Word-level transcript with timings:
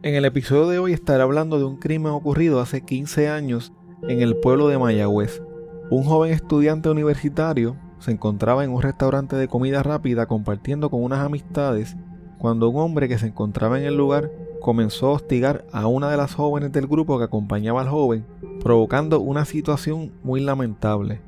En 0.00 0.14
el 0.14 0.24
episodio 0.24 0.68
de 0.68 0.78
hoy 0.78 0.92
estaré 0.92 1.24
hablando 1.24 1.58
de 1.58 1.64
un 1.64 1.76
crimen 1.76 2.12
ocurrido 2.12 2.60
hace 2.60 2.82
15 2.82 3.30
años 3.30 3.72
en 4.06 4.22
el 4.22 4.36
pueblo 4.36 4.68
de 4.68 4.78
Mayagüez. 4.78 5.42
Un 5.90 6.04
joven 6.04 6.32
estudiante 6.32 6.88
universitario 6.88 7.76
se 7.98 8.12
encontraba 8.12 8.62
en 8.62 8.70
un 8.70 8.80
restaurante 8.80 9.34
de 9.34 9.48
comida 9.48 9.82
rápida 9.82 10.26
compartiendo 10.26 10.88
con 10.88 11.02
unas 11.02 11.18
amistades 11.18 11.96
cuando 12.38 12.68
un 12.68 12.80
hombre 12.80 13.08
que 13.08 13.18
se 13.18 13.26
encontraba 13.26 13.76
en 13.76 13.86
el 13.86 13.96
lugar 13.96 14.30
comenzó 14.60 15.08
a 15.08 15.14
hostigar 15.14 15.64
a 15.72 15.88
una 15.88 16.08
de 16.12 16.16
las 16.16 16.32
jóvenes 16.32 16.70
del 16.70 16.86
grupo 16.86 17.18
que 17.18 17.24
acompañaba 17.24 17.80
al 17.80 17.88
joven, 17.88 18.24
provocando 18.62 19.18
una 19.18 19.44
situación 19.46 20.12
muy 20.22 20.40
lamentable. 20.40 21.22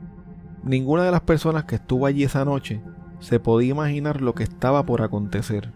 Ninguna 0.62 1.03
de 1.03 1.11
las 1.11 1.22
personas 1.22 1.65
que 1.65 1.75
estuvo 1.75 2.06
allí 2.06 2.22
esa 2.22 2.45
noche 2.45 2.81
se 3.19 3.41
podía 3.41 3.71
imaginar 3.71 4.21
lo 4.21 4.37
que 4.37 4.45
estaba 4.45 4.87
por 4.87 5.03
acontecer. 5.03 5.72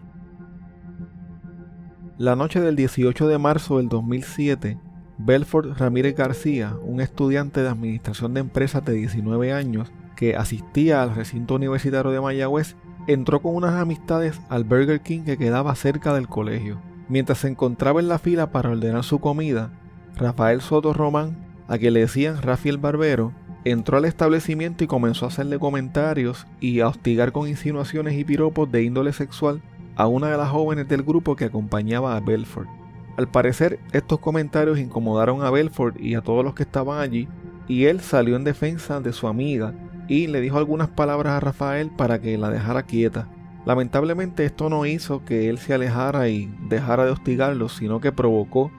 La 2.17 2.37
noche 2.37 2.61
del 2.61 2.77
18 2.77 3.27
de 3.27 3.39
marzo 3.39 3.79
del 3.79 3.89
2007, 3.89 4.79
Belfort 5.19 5.77
Ramírez 5.77 6.15
García, 6.15 6.77
un 6.85 7.01
estudiante 7.01 7.61
de 7.61 7.69
administración 7.69 8.35
de 8.35 8.41
empresas 8.41 8.85
de 8.85 8.93
19 8.93 9.53
años 9.53 9.91
que 10.15 10.37
asistía 10.37 11.03
al 11.03 11.13
recinto 11.13 11.57
universitario 11.57 12.13
de 12.13 12.21
Mayagüez, 12.21 12.77
entró 13.09 13.43
con 13.43 13.57
unas 13.57 13.75
amistades 13.75 14.41
al 14.49 14.63
Burger 14.63 15.01
King 15.01 15.23
que 15.23 15.37
quedaba 15.37 15.75
cerca 15.75 16.15
del 16.15 16.29
colegio. 16.29 16.81
Mientras 17.09 17.39
se 17.39 17.49
encontraba 17.49 17.99
en 17.99 18.07
la 18.07 18.21
fila 18.21 18.53
para 18.53 18.71
ordenar 18.71 19.03
su 19.03 19.19
comida, 19.19 19.73
Rafael 20.15 20.61
Soto 20.61 20.93
Román, 20.93 21.37
a 21.67 21.79
quien 21.79 21.95
le 21.95 22.01
decían 22.01 22.41
Rafael 22.41 22.79
Barbero, 22.79 23.33
entró 23.65 23.97
al 23.97 24.05
establecimiento 24.05 24.85
y 24.85 24.87
comenzó 24.87 25.25
a 25.25 25.29
hacerle 25.31 25.59
comentarios 25.59 26.47
y 26.61 26.79
a 26.79 26.87
hostigar 26.87 27.33
con 27.33 27.49
insinuaciones 27.49 28.15
y 28.15 28.23
piropos 28.23 28.71
de 28.71 28.85
índole 28.85 29.13
sexual 29.13 29.63
a 29.97 30.07
una 30.07 30.31
de 30.31 30.37
las 30.37 30.51
jóvenes 30.51 30.89
del 30.89 31.03
grupo 31.03 31.37
que 31.37 31.45
acompañaba 31.45 32.17
a 32.17 32.21
Belfort. 32.21 32.69
Al 33.17 33.29
parecer, 33.29 33.79
estos 33.93 34.19
comentarios 34.19 34.79
incomodaron 34.79 35.43
a 35.43 35.51
Belfort 35.51 36.01
y 36.01 36.15
a 36.15 36.21
todos 36.21 36.45
los 36.45 36.55
que 36.55 36.65
estaban 36.65 37.01
allí, 37.01 37.29
y 37.69 37.85
él 37.85 38.01
salió 38.01 38.37
en 38.37 38.45
defensa 38.45 39.01
de 39.01 39.13
su 39.13 39.29
amiga 39.29 39.73
y 40.09 40.27
le 40.27 40.41
dijo 40.41 40.59
algunas 40.59 40.89
palabras 40.89 41.35
a 41.35 41.41
Rafael 41.41 41.91
para 41.91 42.21
que 42.21 42.37
la 42.37 42.51
dejara 42.51 42.83
quieta. 42.83 43.29
Lamentablemente 43.65 44.45
esto 44.45 44.69
no 44.69 44.85
hizo 44.85 45.25
que 45.25 45.49
él 45.49 45.59
se 45.59 45.73
alejara 45.73 46.29
y 46.29 46.53
dejara 46.69 47.07
de 47.07 47.13
hostigarlo, 47.13 47.69
sino 47.69 48.01
que 48.01 48.13
provocó 48.13 48.71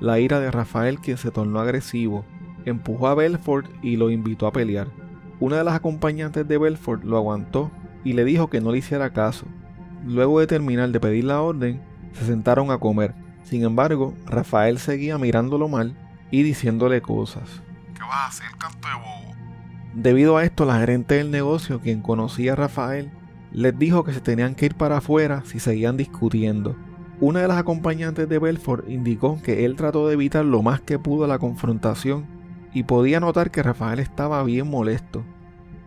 la 0.00 0.20
ira 0.20 0.38
de 0.38 0.50
Rafael 0.50 1.00
quien 1.00 1.16
se 1.16 1.32
tornó 1.32 1.58
agresivo, 1.58 2.24
empujó 2.64 3.08
a 3.08 3.14
Belfort 3.14 3.66
y 3.82 3.96
lo 3.96 4.10
invitó 4.10 4.46
a 4.46 4.52
pelear. 4.52 4.88
Una 5.40 5.56
de 5.56 5.64
las 5.64 5.74
acompañantes 5.74 6.46
de 6.46 6.58
Belfort 6.58 7.02
lo 7.04 7.16
aguantó 7.16 7.70
y 8.04 8.12
le 8.12 8.24
dijo 8.24 8.48
que 8.48 8.60
no 8.60 8.70
le 8.70 8.78
hiciera 8.78 9.12
caso, 9.12 9.46
Luego 10.06 10.40
de 10.40 10.46
terminar 10.46 10.90
de 10.90 11.00
pedir 11.00 11.24
la 11.24 11.42
orden, 11.42 11.80
se 12.12 12.24
sentaron 12.24 12.70
a 12.70 12.78
comer. 12.78 13.14
Sin 13.44 13.64
embargo, 13.64 14.14
Rafael 14.26 14.78
seguía 14.78 15.18
mirándolo 15.18 15.68
mal 15.68 15.96
y 16.30 16.42
diciéndole 16.42 17.00
cosas. 17.00 17.62
¿Qué 17.94 18.02
vas 18.02 18.12
a 18.12 18.26
hacer, 18.26 18.46
canto 18.58 18.88
de 18.88 18.94
bobo? 18.94 19.34
Debido 19.94 20.36
a 20.36 20.44
esto, 20.44 20.64
la 20.64 20.78
gerente 20.78 21.16
del 21.16 21.30
negocio, 21.30 21.80
quien 21.80 22.02
conocía 22.02 22.52
a 22.52 22.56
Rafael, 22.56 23.10
les 23.52 23.78
dijo 23.78 24.04
que 24.04 24.12
se 24.12 24.20
tenían 24.20 24.54
que 24.54 24.66
ir 24.66 24.74
para 24.74 24.98
afuera 24.98 25.42
si 25.44 25.58
seguían 25.58 25.96
discutiendo. 25.96 26.76
Una 27.20 27.40
de 27.40 27.48
las 27.48 27.58
acompañantes 27.58 28.28
de 28.28 28.38
Belfort 28.38 28.88
indicó 28.88 29.40
que 29.42 29.64
él 29.64 29.74
trató 29.76 30.06
de 30.06 30.14
evitar 30.14 30.44
lo 30.44 30.62
más 30.62 30.80
que 30.80 30.98
pudo 30.98 31.26
la 31.26 31.38
confrontación 31.38 32.26
y 32.72 32.84
podía 32.84 33.18
notar 33.18 33.50
que 33.50 33.62
Rafael 33.62 33.98
estaba 33.98 34.42
bien 34.44 34.68
molesto 34.68 35.24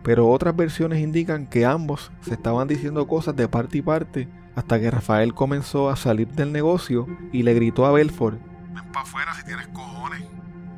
pero 0.02 0.28
otras 0.28 0.56
versiones 0.56 1.00
indican 1.00 1.46
que 1.46 1.64
ambos 1.64 2.10
se 2.22 2.34
estaban 2.34 2.68
diciendo 2.68 3.06
cosas 3.06 3.36
de 3.36 3.48
parte 3.48 3.78
y 3.78 3.82
parte 3.82 4.28
hasta 4.54 4.78
que 4.80 4.90
Rafael 4.90 5.34
comenzó 5.34 5.90
a 5.90 5.96
salir 5.96 6.28
del 6.28 6.52
negocio 6.52 7.06
y 7.32 7.42
le 7.42 7.54
gritó 7.54 7.86
a 7.86 7.92
Belfort: 7.92 8.38
Ven 8.74 8.84
para 8.92 9.02
afuera 9.02 9.34
si 9.34 9.44
tienes 9.44 9.68
cojones. 9.68 10.22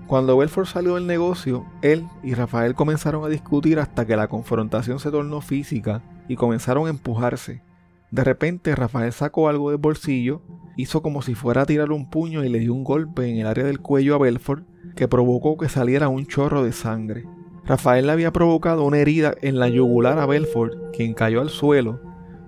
Cuando 0.06 0.36
Belfort 0.36 0.68
salió 0.68 0.96
del 0.96 1.06
negocio, 1.06 1.64
él 1.80 2.06
y 2.22 2.34
Rafael 2.34 2.74
comenzaron 2.74 3.24
a 3.24 3.28
discutir 3.28 3.80
hasta 3.80 4.04
que 4.06 4.16
la 4.16 4.28
confrontación 4.28 4.98
se 4.98 5.10
tornó 5.10 5.40
física 5.40 6.02
y 6.28 6.36
comenzaron 6.36 6.86
a 6.86 6.90
empujarse. 6.90 7.62
De 8.10 8.22
repente 8.22 8.76
Rafael 8.76 9.12
sacó 9.12 9.48
algo 9.48 9.70
del 9.70 9.78
bolsillo, 9.78 10.42
hizo 10.76 11.02
como 11.02 11.22
si 11.22 11.34
fuera 11.34 11.62
a 11.62 11.66
tirar 11.66 11.90
un 11.90 12.10
puño 12.10 12.44
y 12.44 12.48
le 12.48 12.58
dio 12.60 12.74
un 12.74 12.84
golpe 12.84 13.28
en 13.28 13.38
el 13.38 13.46
área 13.46 13.64
del 13.64 13.80
cuello 13.80 14.14
a 14.14 14.18
Belfort 14.18 14.66
que 14.94 15.08
provocó 15.08 15.56
que 15.56 15.68
saliera 15.68 16.08
un 16.08 16.26
chorro 16.26 16.62
de 16.62 16.72
sangre. 16.72 17.24
Rafael 17.66 18.06
le 18.06 18.12
había 18.12 18.32
provocado 18.32 18.84
una 18.84 18.98
herida 18.98 19.34
en 19.40 19.58
la 19.58 19.68
yugular 19.68 20.18
a 20.18 20.26
Belfort, 20.26 20.74
quien 20.94 21.14
cayó 21.14 21.40
al 21.40 21.48
suelo, 21.48 22.00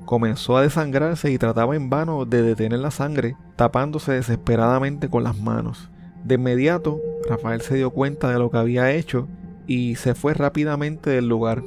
comenzó 0.04 0.56
a 0.56 0.62
desangrarse 0.62 1.30
y 1.30 1.38
trataba 1.38 1.74
en 1.74 1.88
vano 1.88 2.26
de 2.26 2.42
detener 2.42 2.80
la 2.80 2.90
sangre, 2.90 3.36
tapándose 3.56 4.12
desesperadamente 4.12 5.08
con 5.08 5.24
las 5.24 5.38
manos. 5.38 5.90
De 6.22 6.34
inmediato, 6.34 7.00
Rafael 7.28 7.62
se 7.62 7.76
dio 7.76 7.90
cuenta 7.90 8.30
de 8.30 8.38
lo 8.38 8.50
que 8.50 8.58
había 8.58 8.92
hecho 8.92 9.26
y 9.66 9.96
se 9.96 10.14
fue 10.14 10.34
rápidamente 10.34 11.10
del 11.10 11.28
lugar. 11.28 11.62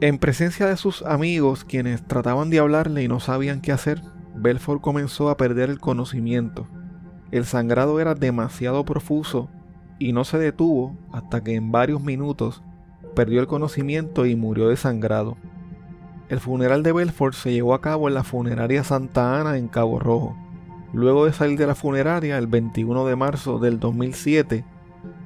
En 0.00 0.18
presencia 0.18 0.66
de 0.66 0.76
sus 0.76 1.02
amigos, 1.02 1.64
quienes 1.64 2.06
trataban 2.06 2.50
de 2.50 2.58
hablarle 2.58 3.02
y 3.02 3.08
no 3.08 3.20
sabían 3.20 3.60
qué 3.60 3.72
hacer, 3.72 4.02
Belfort 4.34 4.80
comenzó 4.80 5.30
a 5.30 5.36
perder 5.36 5.70
el 5.70 5.78
conocimiento. 5.78 6.66
El 7.30 7.44
sangrado 7.44 8.00
era 8.00 8.14
demasiado 8.14 8.84
profuso 8.84 9.50
y 9.98 10.12
no 10.12 10.24
se 10.24 10.38
detuvo 10.38 10.96
hasta 11.12 11.42
que 11.42 11.54
en 11.54 11.72
varios 11.72 12.02
minutos 12.02 12.62
perdió 13.14 13.40
el 13.40 13.46
conocimiento 13.46 14.26
y 14.26 14.36
murió 14.36 14.68
desangrado. 14.68 15.36
El 16.28 16.40
funeral 16.40 16.82
de 16.82 16.92
Belfort 16.92 17.34
se 17.34 17.52
llevó 17.52 17.74
a 17.74 17.80
cabo 17.80 18.08
en 18.08 18.14
la 18.14 18.24
funeraria 18.24 18.82
Santa 18.82 19.40
Ana 19.40 19.56
en 19.56 19.68
Cabo 19.68 19.98
Rojo. 19.98 20.36
Luego 20.92 21.26
de 21.26 21.32
salir 21.32 21.58
de 21.58 21.66
la 21.66 21.74
funeraria 21.74 22.38
el 22.38 22.46
21 22.46 23.06
de 23.06 23.16
marzo 23.16 23.58
del 23.58 23.78
2007, 23.78 24.64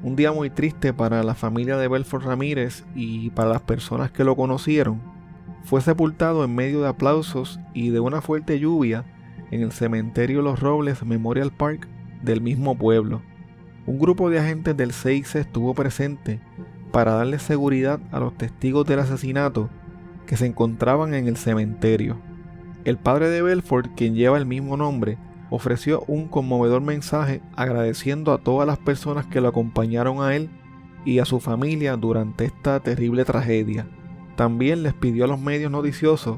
un 0.02 0.16
día 0.16 0.32
muy 0.32 0.50
triste 0.50 0.92
para 0.92 1.22
la 1.22 1.34
familia 1.34 1.76
de 1.76 1.88
Belfort 1.88 2.24
Ramírez 2.24 2.84
y 2.94 3.30
para 3.30 3.50
las 3.50 3.62
personas 3.62 4.10
que 4.10 4.24
lo 4.24 4.36
conocieron, 4.36 5.00
fue 5.64 5.80
sepultado 5.80 6.44
en 6.44 6.54
medio 6.54 6.80
de 6.80 6.88
aplausos 6.88 7.60
y 7.74 7.90
de 7.90 8.00
una 8.00 8.20
fuerte 8.20 8.58
lluvia 8.58 9.04
en 9.50 9.62
el 9.62 9.72
cementerio 9.72 10.42
Los 10.42 10.60
Robles 10.60 11.04
Memorial 11.04 11.52
Park 11.52 11.86
del 12.22 12.40
mismo 12.40 12.76
pueblo. 12.76 13.22
Un 13.88 13.98
grupo 13.98 14.28
de 14.28 14.38
agentes 14.38 14.76
del 14.76 14.92
CIC 14.92 15.36
estuvo 15.36 15.72
presente 15.72 16.40
para 16.92 17.14
darle 17.14 17.38
seguridad 17.38 17.98
a 18.12 18.20
los 18.20 18.36
testigos 18.36 18.86
del 18.86 18.98
asesinato 18.98 19.70
que 20.26 20.36
se 20.36 20.44
encontraban 20.44 21.14
en 21.14 21.26
el 21.26 21.38
cementerio. 21.38 22.18
El 22.84 22.98
padre 22.98 23.30
de 23.30 23.40
Belfort, 23.40 23.90
quien 23.96 24.14
lleva 24.14 24.36
el 24.36 24.44
mismo 24.44 24.76
nombre, 24.76 25.16
ofreció 25.48 26.04
un 26.06 26.28
conmovedor 26.28 26.82
mensaje 26.82 27.40
agradeciendo 27.56 28.34
a 28.34 28.42
todas 28.42 28.66
las 28.66 28.76
personas 28.76 29.24
que 29.24 29.40
lo 29.40 29.48
acompañaron 29.48 30.20
a 30.20 30.36
él 30.36 30.50
y 31.06 31.20
a 31.20 31.24
su 31.24 31.40
familia 31.40 31.96
durante 31.96 32.44
esta 32.44 32.80
terrible 32.80 33.24
tragedia. 33.24 33.88
También 34.36 34.82
les 34.82 34.92
pidió 34.92 35.24
a 35.24 35.28
los 35.28 35.40
medios 35.40 35.72
noticiosos 35.72 36.36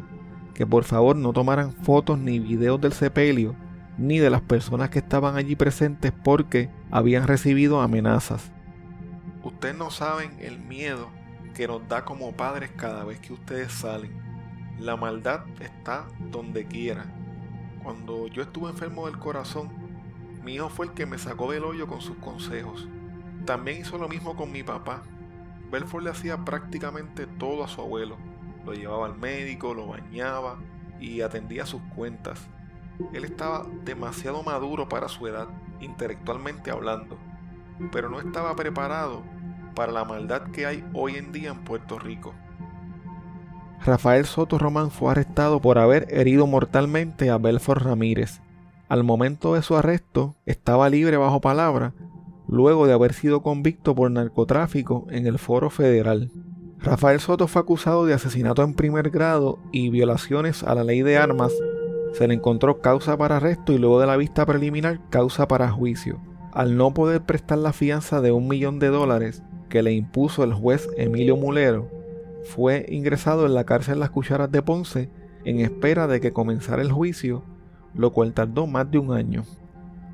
que 0.55 0.69
por 0.69 0.85
favor 0.85 1.17
no 1.17 1.33
tomaran 1.33 1.73
fotos 1.73 2.17
ni 2.17 2.39
videos 2.39 2.81
del 2.81 2.93
sepelio 2.93 3.57
ni 4.01 4.19
de 4.19 4.31
las 4.31 4.41
personas 4.41 4.89
que 4.89 4.99
estaban 4.99 5.37
allí 5.37 5.57
presentes 5.57 6.11
porque 6.11 6.71
habían 6.91 7.27
recibido 7.27 7.83
amenazas. 7.83 8.51
Ustedes 9.45 9.77
no 9.77 9.91
saben 9.91 10.39
el 10.41 10.59
miedo 10.59 11.11
que 11.55 11.69
nos 11.69 11.87
da 11.87 12.07
como 12.07 12.33
padres 12.33 12.71
cada 12.75 13.05
vez 13.05 13.21
que 13.21 13.35
ustedes 13.35 13.73
salen. 13.73 14.11
La 14.79 14.97
maldad 14.97 15.41
está 15.61 16.07
donde 16.31 16.65
quiera. 16.65 17.05
Cuando 17.83 18.27
yo 18.29 18.41
estuve 18.41 18.71
enfermo 18.71 19.05
del 19.05 19.19
corazón, 19.19 19.69
mi 20.43 20.55
hijo 20.55 20.71
fue 20.71 20.87
el 20.87 20.93
que 20.93 21.05
me 21.05 21.19
sacó 21.19 21.53
del 21.53 21.65
hoyo 21.65 21.87
con 21.87 22.01
sus 22.01 22.17
consejos. 22.17 22.89
También 23.45 23.83
hizo 23.83 23.99
lo 23.99 24.09
mismo 24.09 24.35
con 24.35 24.51
mi 24.51 24.63
papá. 24.63 25.03
Belfort 25.71 26.05
le 26.05 26.11
hacía 26.11 26.39
prácticamente 26.39 27.27
todo 27.27 27.65
a 27.65 27.69
su 27.69 27.83
abuelo. 27.83 28.17
Lo 28.65 28.73
llevaba 28.73 29.05
al 29.05 29.19
médico, 29.19 29.75
lo 29.75 29.89
bañaba 29.89 30.57
y 30.99 31.21
atendía 31.21 31.67
sus 31.67 31.83
cuentas. 31.95 32.49
Él 33.13 33.25
estaba 33.25 33.67
demasiado 33.85 34.43
maduro 34.43 34.89
para 34.89 35.09
su 35.09 35.27
edad, 35.27 35.49
intelectualmente 35.81 36.71
hablando, 36.71 37.19
pero 37.93 38.09
no 38.09 38.21
estaba 38.21 38.55
preparado 38.57 39.23
para 39.75 39.93
la 39.93 40.05
maldad 40.05 40.51
que 40.51 40.67
hay 40.67 40.85
hoy 40.93 41.17
en 41.17 41.33
día 41.33 41.51
en 41.51 41.65
Puerto 41.65 41.99
Rico. 41.99 42.35
Rafael 43.85 44.27
Soto 44.27 44.59
Román 44.59 44.91
fue 44.91 45.11
arrestado 45.11 45.61
por 45.61 45.79
haber 45.79 46.07
herido 46.11 46.47
mortalmente 46.47 47.31
a 47.31 47.39
Belfort 47.39 47.83
Ramírez. 47.83 48.41
Al 48.89 49.05
momento 49.05 49.55
de 49.55 49.63
su 49.63 49.75
arresto 49.77 50.35
estaba 50.45 50.91
libre 50.91 51.17
bajo 51.17 51.41
palabra, 51.41 51.95
luego 52.47 52.87
de 52.87 52.93
haber 52.93 53.15
sido 53.15 53.43
convicto 53.43 53.95
por 53.95 54.11
narcotráfico 54.11 55.07
en 55.11 55.27
el 55.27 55.39
foro 55.39 55.71
federal. 55.71 56.31
Rafael 56.79 57.21
Soto 57.21 57.47
fue 57.47 57.63
acusado 57.63 58.05
de 58.05 58.15
asesinato 58.15 58.63
en 58.63 58.75
primer 58.75 59.11
grado 59.11 59.59
y 59.71 59.91
violaciones 59.91 60.63
a 60.63 60.75
la 60.75 60.83
ley 60.83 61.03
de 61.03 61.19
armas. 61.19 61.53
Se 62.13 62.27
le 62.27 62.35
encontró 62.35 62.81
causa 62.81 63.17
para 63.17 63.37
arresto 63.37 63.73
y 63.73 63.79
luego 63.79 64.01
de 64.01 64.07
la 64.07 64.17
vista 64.17 64.47
preliminar 64.47 65.01
causa 65.11 65.47
para 65.49 65.71
juicio. 65.71 66.21
Al 66.53 66.77
no 66.77 66.93
poder 66.93 67.23
prestar 67.23 67.59
la 67.59 67.73
fianza 67.73 68.21
de 68.21 68.33
un 68.33 68.49
millón 68.49 68.79
de 68.79 68.89
dólares, 68.89 69.43
que 69.69 69.83
le 69.83 69.93
impuso 69.93 70.43
el 70.43 70.53
juez 70.53 70.89
Emilio 70.97 71.37
Mulero, 71.37 71.89
fue 72.43 72.87
ingresado 72.89 73.47
en 73.47 73.55
la 73.55 73.65
cárcel 73.65 74.01
Las 74.01 74.11
Cucharas 74.11 74.51
de 74.51 74.63
Ponce 74.63 75.11
en 75.45 75.61
espera 75.61 76.07
de 76.07 76.21
que 76.21 76.33
comenzara 76.33 76.83
el 76.83 76.93
juicio, 76.93 77.45
lo 77.95 78.13
cual 78.13 78.35
tardó 78.35 78.67
más 78.67 78.91
de 78.91 78.99
un 78.99 79.13
año. 79.13 79.45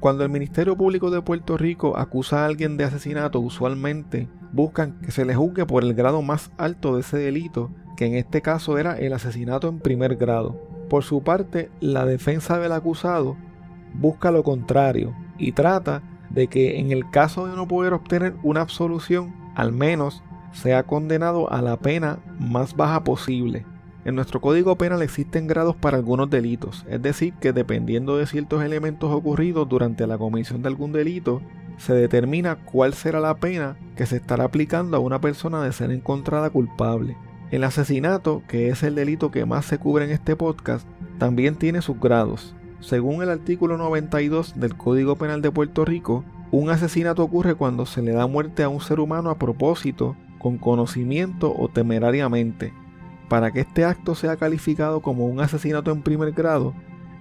Cuando 0.01 0.25
el 0.25 0.31
Ministerio 0.31 0.77
Público 0.77 1.11
de 1.11 1.23
Puerto 1.23 1.57
Rico 1.57 1.97
acusa 1.97 2.43
a 2.43 2.47
alguien 2.47 2.77
de 2.77 2.85
asesinato, 2.85 3.41
usualmente 3.41 4.29
buscan 4.53 5.01
que 5.01 5.11
se 5.11 5.25
le 5.25 5.35
juzgue 5.35 5.67
por 5.67 5.83
el 5.83 5.95
grado 5.95 6.23
más 6.23 6.53
alto 6.59 6.95
de 6.95 7.01
ese 7.01 7.17
delito, 7.17 7.71
que 7.97 8.07
en 8.07 8.15
este 8.15 8.43
caso 8.43 8.79
era 8.79 8.99
el 8.99 9.13
asesinato 9.13 9.69
en 9.69 9.81
primer 9.81 10.17
grado. 10.17 10.76
Por 10.89 11.03
su 11.03 11.23
parte, 11.23 11.71
la 11.81 12.05
defensa 12.05 12.59
del 12.59 12.73
acusado 12.73 13.37
busca 13.95 14.31
lo 14.31 14.43
contrario 14.43 15.15
y 15.39 15.53
trata 15.53 16.03
de 16.31 16.49
que 16.49 16.79
en 16.79 16.93
el 16.93 17.11
caso 17.11 17.47
de 17.47 17.57
no 17.57 17.67
poder 17.67 17.93
obtener 17.93 18.35
una 18.43 18.61
absolución, 18.61 19.35
al 19.55 19.73
menos 19.73 20.23
sea 20.53 20.85
condenado 20.85 21.51
a 21.53 21.63
la 21.63 21.77
pena 21.77 22.19
más 22.39 22.77
baja 22.77 23.05
posible. 23.05 23.65
En 24.05 24.15
nuestro 24.15 24.41
código 24.41 24.77
penal 24.77 25.03
existen 25.03 25.49
grados 25.49 25.75
para 25.75 25.97
algunos 25.97 26.31
delitos, 26.31 26.87
es 26.89 27.03
decir, 27.03 27.35
que 27.41 27.53
dependiendo 27.53 28.17
de 28.17 28.27
ciertos 28.27 28.63
elementos 28.63 29.11
ocurridos 29.13 29.69
durante 29.69 30.07
la 30.07 30.17
comisión 30.17 30.63
de 30.63 30.69
algún 30.69 30.93
delito, 30.93 31.43
se 31.77 31.93
determina 31.93 32.65
cuál 32.65 32.95
será 32.95 33.19
la 33.19 33.35
pena 33.39 33.77
que 33.97 34.07
se 34.07 34.17
estará 34.17 34.45
aplicando 34.45 34.97
a 34.97 35.01
una 35.01 35.21
persona 35.21 35.63
de 35.63 35.73
ser 35.73 35.91
encontrada 35.91 36.51
culpable. 36.51 37.17
El 37.51 37.63
asesinato, 37.63 38.43
que 38.49 38.71
es 38.71 38.83
el 38.83 38.97
delito 38.97 39.31
que 39.31 39.47
más 39.47 39.67
se 39.67 39.79
cubre 39.79 40.05
en 40.05 40.11
este 40.11 40.35
podcast, 40.35 40.85
también 41.19 41.55
tiene 41.55 41.81
sus 41.81 42.01
grados. 42.01 42.57
Según 42.81 43.23
el 43.23 43.31
artículo 43.31 43.79
92 43.79 44.59
del 44.59 44.77
Código 44.77 45.15
Penal 45.15 45.43
de 45.43 45.53
Puerto 45.53 45.85
Rico, 45.85 46.25
un 46.51 46.71
asesinato 46.71 47.23
ocurre 47.23 47.55
cuando 47.55 47.87
se 47.87 48.03
le 48.03 48.13
da 48.13 48.27
muerte 48.27 48.65
a 48.65 48.69
un 48.69 48.81
ser 48.81 48.99
humano 48.99 49.31
a 49.31 49.39
propósito, 49.39 50.17
con 50.41 50.59
conocimiento 50.59 51.55
o 51.57 51.69
temerariamente. 51.69 52.73
Para 53.29 53.53
que 53.53 53.61
este 53.61 53.85
acto 53.85 54.17
sea 54.17 54.37
calificado 54.37 55.01
como 55.01 55.27
un 55.27 55.41
asesinato 55.41 55.93
en 55.93 56.03
primer 56.03 56.33
grado, 56.33 56.75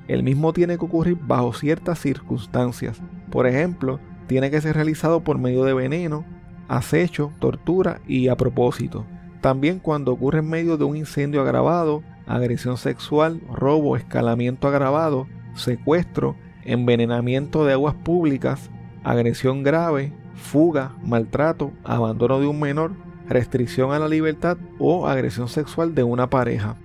el 0.08 0.24
mismo 0.24 0.54
tiene 0.54 0.78
que 0.78 0.86
ocurrir 0.86 1.18
bajo 1.22 1.54
ciertas 1.54 2.00
circunstancias. 2.00 3.00
Por 3.32 3.46
ejemplo, 3.46 4.00
tiene 4.28 4.50
que 4.50 4.62
ser 4.62 4.76
realizado 4.76 5.22
por 5.22 5.38
medio 5.38 5.64
de 5.66 5.74
veneno, 5.76 6.26
acecho, 6.68 7.32
tortura 7.40 8.02
y 8.08 8.28
a 8.28 8.36
propósito. 8.36 9.06
También 9.46 9.78
cuando 9.78 10.12
ocurre 10.12 10.40
en 10.40 10.50
medio 10.50 10.76
de 10.76 10.86
un 10.86 10.98
incendio 10.98 11.40
agravado, 11.40 12.02
agresión 12.26 12.78
sexual, 12.78 13.42
robo, 13.48 13.96
escalamiento 13.96 14.68
agravado, 14.68 15.28
secuestro, 15.54 16.36
envenenamiento 16.64 17.64
de 17.64 17.74
aguas 17.74 17.94
públicas, 17.94 18.72
agresión 19.04 19.62
grave, 19.62 20.12
fuga, 20.34 20.94
maltrato, 21.04 21.72
abandono 21.84 22.40
de 22.40 22.48
un 22.48 22.60
menor, 22.60 22.94
restricción 23.30 23.92
a 23.92 24.00
la 24.00 24.08
libertad 24.08 24.58
o 24.80 25.08
agresión 25.08 25.48
sexual 25.48 25.94
de 25.94 26.02
una 26.02 26.28
pareja. 26.28 26.78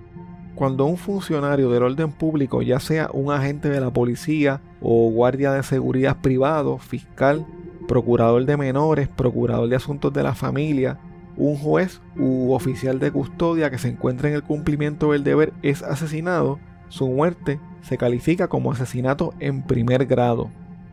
Cuando 0.53 0.85
un 0.85 0.97
funcionario 0.97 1.71
del 1.71 1.81
orden 1.81 2.11
público, 2.11 2.61
ya 2.61 2.79
sea 2.79 3.09
un 3.11 3.31
agente 3.31 3.69
de 3.69 3.81
la 3.81 3.89
policía 3.89 4.61
o 4.81 5.09
guardia 5.09 5.51
de 5.51 5.63
seguridad 5.63 6.17
privado, 6.21 6.77
fiscal, 6.77 7.43
procurador 7.87 8.45
de 8.45 8.55
menores, 8.55 9.07
procurador 9.07 9.67
de 9.67 9.77
asuntos 9.77 10.13
de 10.13 10.21
la 10.21 10.35
familia, 10.35 10.99
un 11.37 11.57
juez 11.57 12.01
u 12.17 12.53
oficial 12.53 12.99
de 12.99 13.11
custodia 13.11 13.69
que 13.69 13.77
se 13.77 13.89
encuentra 13.89 14.29
en 14.29 14.35
el 14.35 14.43
cumplimiento 14.43 15.11
del 15.11 15.23
deber 15.23 15.53
es 15.61 15.83
asesinado, 15.83 16.59
su 16.89 17.07
muerte 17.07 17.59
se 17.81 17.97
califica 17.97 18.47
como 18.47 18.71
asesinato 18.71 19.33
en 19.39 19.63
primer 19.63 20.05
grado. 20.05 20.49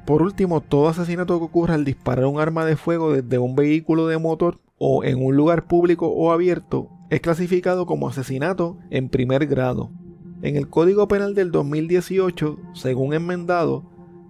Por 0.07 0.23
último, 0.23 0.61
todo 0.61 0.89
asesinato 0.89 1.39
que 1.39 1.45
ocurra 1.45 1.75
al 1.75 1.85
disparar 1.85 2.27
un 2.27 2.41
arma 2.41 2.65
de 2.65 2.77
fuego 2.77 3.13
desde 3.13 3.39
un 3.39 3.55
vehículo 3.55 4.07
de 4.07 4.19
motor 4.19 4.59
o 4.79 5.05
en 5.05 5.23
un 5.23 5.37
lugar 5.37 5.67
público 5.67 6.09
o 6.09 6.33
abierto 6.33 6.89
es 7.11 7.21
clasificado 7.21 7.85
como 7.85 8.09
asesinato 8.09 8.79
en 8.91 9.09
primer 9.09 9.47
grado. 9.47 9.91
En 10.41 10.57
el 10.57 10.69
Código 10.69 11.09
Penal 11.09 11.35
del 11.35 11.51
2018, 11.51 12.59
según 12.75 13.13
enmendado, 13.13 13.85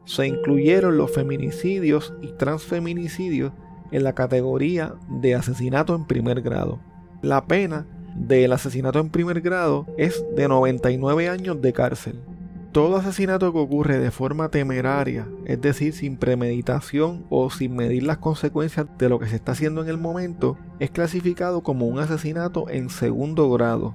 se 0.04 0.26
incluyeron 0.26 0.96
los 0.96 1.12
feminicidios 1.12 2.14
y 2.22 2.32
transfeminicidios 2.32 3.52
en 3.90 4.04
la 4.04 4.14
categoría 4.14 4.94
de 5.08 5.34
asesinato 5.34 5.94
en 5.94 6.06
primer 6.06 6.42
grado. 6.42 6.78
La 7.22 7.46
pena 7.46 7.86
del 8.14 8.52
asesinato 8.52 8.98
en 8.98 9.10
primer 9.10 9.40
grado 9.40 9.86
es 9.96 10.24
de 10.36 10.48
99 10.48 11.28
años 11.28 11.60
de 11.60 11.72
cárcel. 11.72 12.20
Todo 12.72 12.96
asesinato 12.96 13.52
que 13.52 13.58
ocurre 13.58 13.98
de 13.98 14.10
forma 14.10 14.50
temeraria, 14.50 15.26
es 15.46 15.60
decir, 15.60 15.94
sin 15.94 16.16
premeditación 16.18 17.24
o 17.30 17.50
sin 17.50 17.74
medir 17.74 18.02
las 18.02 18.18
consecuencias 18.18 18.86
de 18.98 19.08
lo 19.08 19.18
que 19.18 19.26
se 19.26 19.36
está 19.36 19.52
haciendo 19.52 19.82
en 19.82 19.88
el 19.88 19.96
momento, 19.96 20.58
es 20.78 20.90
clasificado 20.90 21.62
como 21.62 21.86
un 21.86 21.98
asesinato 21.98 22.68
en 22.68 22.90
segundo 22.90 23.50
grado. 23.50 23.94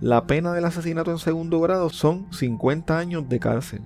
La 0.00 0.26
pena 0.26 0.52
del 0.52 0.66
asesinato 0.66 1.10
en 1.12 1.18
segundo 1.18 1.60
grado 1.60 1.88
son 1.88 2.26
50 2.30 2.98
años 2.98 3.28
de 3.28 3.40
cárcel. 3.40 3.80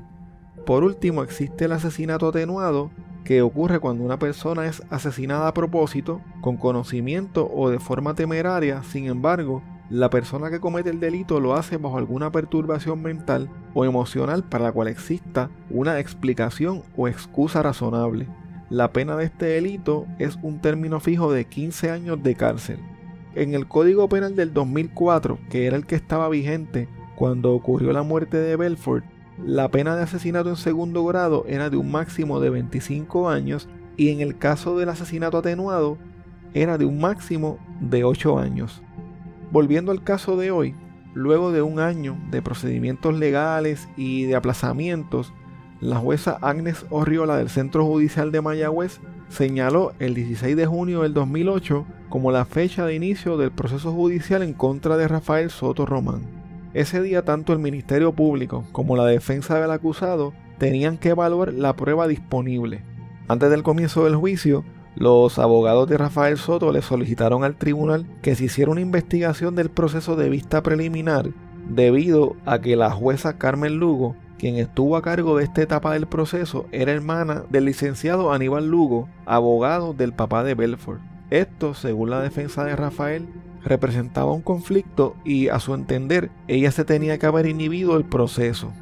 Por 0.67 0.83
último, 0.83 1.23
existe 1.23 1.67
el 1.67 1.73
asesinato 1.73 2.29
atenuado, 2.29 2.91
que 3.29 3.43
ocurre 3.43 3.79
cuando 3.79 4.05
una 4.05 4.19
persona 4.19 4.65
es 4.65 4.83
asesinada 4.89 5.49
a 5.49 5.53
propósito, 5.53 6.23
con 6.41 6.57
conocimiento 6.57 7.47
o 7.55 7.69
de 7.69 7.79
forma 7.79 8.15
temeraria, 8.15 8.83
sin 8.83 9.05
embargo, 9.05 9.63
la 9.91 10.09
persona 10.09 10.49
que 10.49 10.61
comete 10.61 10.89
el 10.89 10.99
delito 10.99 11.39
lo 11.39 11.55
hace 11.55 11.77
bajo 11.77 11.99
alguna 11.99 12.33
perturbación 12.33 13.03
mental 13.03 13.51
o 13.75 13.85
emocional 13.85 14.45
para 14.45 14.65
la 14.65 14.73
cual 14.73 14.89
exista 14.89 15.51
una 15.69 16.01
explicación 16.01 16.85
o 16.97 17.07
excusa 17.07 17.63
razonable. 17.63 18.29
La 18.71 18.95
pena 18.95 19.15
de 19.15 19.27
este 19.27 19.45
delito 19.45 20.07
es 20.19 20.39
un 20.41 20.63
término 20.63 20.99
fijo 20.99 21.31
de 21.31 21.45
15 21.45 21.91
años 21.91 22.23
de 22.23 22.35
cárcel. 22.35 22.79
En 23.35 23.53
el 23.53 23.69
Código 23.69 24.09
Penal 24.09 24.37
del 24.37 24.55
2004, 24.55 25.39
que 25.51 25.67
era 25.67 25.77
el 25.77 25.85
que 25.85 25.97
estaba 25.97 26.31
vigente 26.31 26.89
cuando 27.15 27.53
ocurrió 27.53 27.93
la 27.93 28.03
muerte 28.03 28.39
de 28.39 28.57
Belfort, 28.57 29.05
la 29.45 29.71
pena 29.71 29.97
de 29.97 30.03
asesinato 30.03 30.49
en 30.49 30.57
segundo 30.57 31.05
grado 31.05 31.45
era 31.47 31.71
de 31.71 31.77
un 31.77 31.91
máximo 31.91 32.41
de 32.41 32.51
25 32.51 33.29
años 33.29 33.69
y 33.97 34.11
en 34.11 34.21
el 34.21 34.37
caso 34.37 34.77
del 34.79 34.89
asesinato 34.89 35.39
atenuado 35.39 35.99
era 36.55 36.79
de 36.79 36.85
un 36.85 37.01
máximo 37.01 37.59
de 37.81 38.05
8 38.05 38.39
años. 38.39 38.83
Volviendo 39.51 39.93
al 39.93 40.03
caso 40.03 40.37
de 40.37 40.51
hoy, 40.51 40.75
luego 41.15 41.53
de 41.53 41.63
un 41.63 41.81
año 41.81 42.17
de 42.31 42.43
procedimientos 42.43 43.19
legales 43.19 43.89
y 43.97 44.25
de 44.25 44.37
aplazamientos, 44.37 45.33
la 45.81 45.97
jueza 45.97 46.39
Agnes 46.43 46.85
Orriola 46.91 47.37
del 47.37 47.49
Centro 47.49 47.85
Judicial 47.85 48.33
de 48.33 48.41
Mayagüez 48.41 49.01
señaló 49.29 49.93
el 49.99 50.15
16 50.15 50.57
de 50.57 50.67
junio 50.67 51.03
del 51.03 51.15
2008 51.15 51.87
como 52.09 52.33
la 52.33 52.45
fecha 52.45 52.85
de 52.87 52.95
inicio 52.95 53.37
del 53.37 53.53
proceso 53.53 53.93
judicial 53.93 54.43
en 54.43 54.55
contra 54.55 54.97
de 54.97 55.07
Rafael 55.07 55.51
Soto 55.51 55.87
Román. 55.87 56.38
Ese 56.79 57.03
día 57.03 57.25
tanto 57.25 57.53
el 57.53 57.59
Ministerio 57.59 58.13
Público 58.13 58.65
como 58.71 58.97
la 58.97 59.05
defensa 59.05 59.59
del 59.59 59.73
acusado 59.73 60.33
tenían 60.59 60.97
que 60.97 61.09
evaluar 61.09 61.53
la 61.53 61.75
prueba 61.75 62.07
disponible. 62.07 62.85
Antes 63.27 63.51
del 63.51 63.65
comienzo 63.65 64.05
del 64.05 64.15
juicio, 64.15 64.63
los 64.95 65.41
abogados 65.41 65.89
de 65.89 65.99
Rafael 65.99 66.39
Soto 66.39 66.71
le 66.71 66.81
solicitaron 66.81 67.43
al 67.43 67.57
tribunal 67.57 68.07
que 68.23 68.37
se 68.37 68.45
hiciera 68.45 68.71
una 68.71 68.81
investigación 68.81 69.57
del 69.57 69.71
proceso 69.71 70.15
de 70.15 70.29
vista 70.29 70.63
preliminar 70.63 71.31
debido 71.69 72.37
a 72.47 72.61
que 72.61 72.77
la 72.77 72.93
jueza 72.93 73.39
Carmen 73.39 73.79
Lugo, 73.79 74.15
quien 74.39 74.55
estuvo 74.55 74.97
a 74.97 75.03
cargo 75.03 75.37
de 75.37 75.43
esta 75.43 75.63
etapa 75.63 75.95
del 75.95 76.07
proceso, 76.07 76.67
era 76.71 76.93
hermana 76.93 77.43
del 77.51 77.65
licenciado 77.65 78.33
Aníbal 78.33 78.69
Lugo, 78.69 79.09
abogado 79.27 79.95
del 79.95 80.13
papá 80.13 80.45
de 80.45 80.55
Belfort. 80.55 81.01
Esto, 81.31 81.75
según 81.75 82.11
la 82.11 82.23
defensa 82.23 82.63
de 82.63 82.77
Rafael, 82.77 83.27
representaba 83.65 84.33
un 84.33 84.43
conflicto 84.43 85.17
y 85.25 85.49
a 85.49 85.59
su 85.61 85.75
entender 85.75 86.31
ella 86.47 86.71
se 86.71 86.85
tenía 86.85 87.19
que 87.19 87.27
haber 87.27 87.47
inhibido 87.47 87.97
el 87.97 88.05
proceso. 88.05 88.73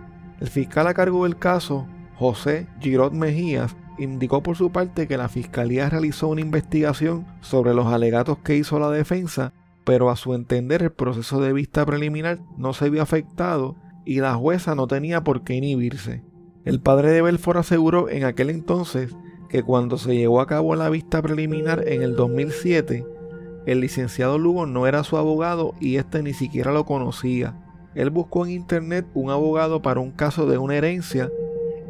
El 0.40 0.48
fiscal 0.48 0.86
a 0.86 0.94
cargo 0.94 1.24
del 1.24 1.36
caso, 1.36 1.86
José 2.16 2.66
Girot 2.80 3.12
Mejías, 3.12 3.76
indicó 3.98 4.42
por 4.42 4.56
su 4.56 4.70
parte 4.70 5.06
que 5.06 5.16
la 5.16 5.28
Fiscalía 5.28 5.88
realizó 5.88 6.28
una 6.28 6.40
investigación 6.40 7.26
sobre 7.40 7.74
los 7.74 7.86
alegatos 7.86 8.38
que 8.38 8.56
hizo 8.56 8.78
la 8.78 8.90
defensa, 8.90 9.52
pero 9.84 10.10
a 10.10 10.16
su 10.16 10.34
entender 10.34 10.82
el 10.82 10.92
proceso 10.92 11.40
de 11.40 11.52
vista 11.52 11.86
preliminar 11.86 12.40
no 12.56 12.72
se 12.74 12.90
vio 12.90 13.02
afectado 13.02 13.76
y 14.04 14.20
la 14.20 14.34
jueza 14.34 14.74
no 14.74 14.86
tenía 14.86 15.24
por 15.24 15.42
qué 15.42 15.54
inhibirse. 15.54 16.22
El 16.64 16.80
padre 16.80 17.12
de 17.12 17.22
Belfort 17.22 17.58
aseguró 17.58 18.08
en 18.08 18.24
aquel 18.24 18.50
entonces 18.50 19.14
que 19.48 19.62
cuando 19.62 19.98
se 19.98 20.16
llevó 20.16 20.40
a 20.40 20.46
cabo 20.46 20.74
la 20.74 20.90
vista 20.90 21.22
preliminar 21.22 21.86
en 21.86 22.02
el 22.02 22.16
2007, 22.16 23.06
el 23.66 23.80
licenciado 23.80 24.38
Lugo 24.38 24.64
no 24.64 24.86
era 24.86 25.02
su 25.02 25.16
abogado 25.16 25.74
y 25.80 25.96
éste 25.96 26.22
ni 26.22 26.32
siquiera 26.32 26.72
lo 26.72 26.86
conocía. 26.86 27.54
Él 27.96 28.10
buscó 28.10 28.46
en 28.46 28.52
internet 28.52 29.06
un 29.12 29.30
abogado 29.30 29.82
para 29.82 30.00
un 30.00 30.12
caso 30.12 30.46
de 30.46 30.56
una 30.56 30.76
herencia 30.76 31.30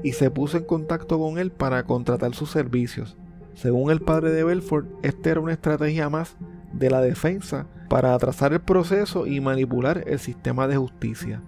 y 0.02 0.12
se 0.12 0.30
puso 0.30 0.56
en 0.56 0.64
contacto 0.64 1.18
con 1.18 1.38
él 1.38 1.52
para 1.52 1.82
contratar 1.84 2.34
sus 2.34 2.50
servicios. 2.50 3.16
Según 3.54 3.90
el 3.90 4.00
padre 4.00 4.30
de 4.30 4.44
Belfort, 4.44 4.86
esta 5.02 5.30
era 5.30 5.40
una 5.40 5.52
estrategia 5.52 6.08
más 6.08 6.36
de 6.72 6.90
la 6.90 7.00
defensa 7.00 7.66
para 7.88 8.14
atrasar 8.14 8.52
el 8.52 8.60
proceso 8.60 9.26
y 9.26 9.40
manipular 9.40 10.04
el 10.06 10.18
sistema 10.18 10.66
de 10.68 10.76
justicia. 10.76 11.42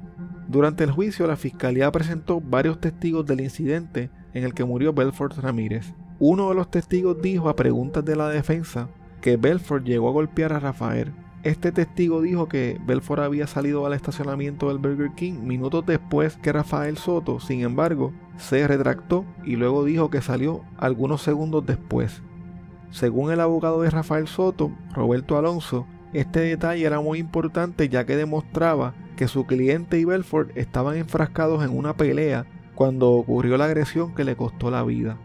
Durante 0.49 0.85
el 0.85 0.91
juicio, 0.91 1.27
la 1.27 1.37
fiscalía 1.37 1.91
presentó 1.91 2.41
varios 2.41 2.81
testigos 2.81 3.25
del 3.27 3.41
incidente 3.41 4.11
en 4.35 4.45
el 4.45 4.55
que 4.55 4.65
murió 4.65 4.93
Belfort 4.93 5.39
Ramírez. 5.39 5.95
Uno 6.19 6.49
de 6.49 6.55
los 6.55 6.71
testigos 6.71 7.21
dijo 7.23 7.49
a 7.49 7.57
preguntas 7.57 8.05
de 8.05 8.17
la 8.17 8.29
defensa 8.29 8.89
que 9.21 9.37
Belfort 9.37 9.85
llegó 9.85 10.09
a 10.09 10.13
golpear 10.13 10.53
a 10.53 10.61
Rafael, 10.61 11.13
este 11.45 11.71
testigo 11.71 12.21
dijo 12.21 12.49
que 12.49 12.81
Belfort 12.85 13.23
había 13.23 13.47
salido 13.47 13.87
al 13.87 13.93
estacionamiento 13.93 14.69
del 14.69 14.79
Burger 14.79 15.13
King 15.13 15.35
minutos 15.45 15.87
después 15.87 16.37
que 16.37 16.53
Rafael 16.53 16.97
Soto, 16.97 17.39
sin 17.39 17.61
embargo, 17.61 18.13
se 18.39 18.67
retractó 18.67 19.25
y 19.45 19.55
luego 19.55 19.85
dijo 19.85 20.11
que 20.11 20.21
salió 20.21 20.65
algunos 20.79 21.23
segundos 21.23 21.65
después. 21.65 22.23
Según 22.91 23.31
el 23.31 23.41
abogado 23.41 23.83
de 23.83 23.91
Rafael 23.91 24.27
Soto, 24.27 24.73
Roberto 24.93 25.39
Alonso, 25.39 25.87
este 26.13 26.41
detalle 26.41 26.85
era 26.85 27.01
muy 27.01 27.19
importante 27.21 27.89
ya 27.89 28.05
que 28.05 28.17
demostraba 28.17 28.95
que 29.17 29.29
su 29.29 29.47
cliente 29.47 30.01
y 30.01 30.05
Belfort 30.05 30.51
estaban 30.57 30.97
enfrascados 30.97 31.65
en 31.65 31.77
una 31.77 31.97
pelea 31.97 32.47
cuando 32.75 33.11
ocurrió 33.13 33.57
la 33.57 33.67
agresión 33.67 34.15
que 34.15 34.25
le 34.25 34.35
costó 34.35 34.73
la 34.73 34.83
vida. 34.83 35.19